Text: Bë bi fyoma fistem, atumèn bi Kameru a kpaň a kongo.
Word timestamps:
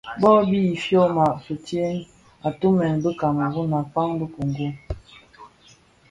Bë 0.21 0.29
bi 0.51 0.59
fyoma 0.83 1.25
fistem, 1.43 1.97
atumèn 2.47 2.93
bi 3.03 3.11
Kameru 3.19 3.61
a 3.79 3.81
kpaň 3.89 4.09
a 4.25 4.27
kongo. 4.33 4.69